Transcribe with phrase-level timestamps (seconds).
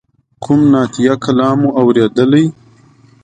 [0.43, 2.43] کوم نعتیه کلام مو اوریدلی.